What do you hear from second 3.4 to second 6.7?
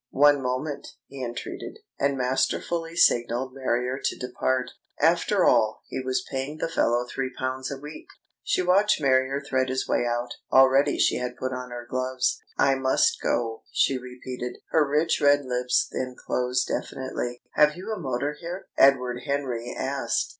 Marrier to depart. After all, he was paying the